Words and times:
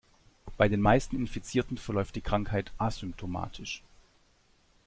Bei 0.57 0.67
den 0.67 0.81
meisten 0.81 1.15
Infizierten 1.15 1.77
verläuft 1.77 2.15
die 2.15 2.21
Krankheit 2.23 2.71
asymptomatisch. 2.79 3.83